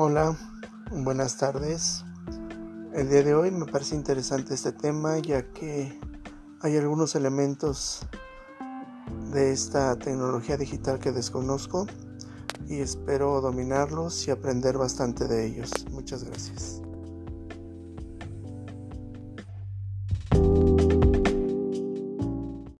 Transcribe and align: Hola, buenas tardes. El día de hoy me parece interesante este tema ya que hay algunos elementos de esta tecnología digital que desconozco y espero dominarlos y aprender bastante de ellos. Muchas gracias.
Hola, 0.00 0.36
buenas 0.92 1.38
tardes. 1.38 2.04
El 2.94 3.10
día 3.10 3.24
de 3.24 3.34
hoy 3.34 3.50
me 3.50 3.66
parece 3.66 3.96
interesante 3.96 4.54
este 4.54 4.70
tema 4.70 5.18
ya 5.18 5.50
que 5.50 5.98
hay 6.60 6.76
algunos 6.76 7.16
elementos 7.16 8.06
de 9.32 9.50
esta 9.50 9.96
tecnología 9.96 10.56
digital 10.56 11.00
que 11.00 11.10
desconozco 11.10 11.88
y 12.68 12.78
espero 12.78 13.40
dominarlos 13.40 14.28
y 14.28 14.30
aprender 14.30 14.78
bastante 14.78 15.26
de 15.26 15.46
ellos. 15.46 15.72
Muchas 15.90 16.22
gracias. 16.22 16.80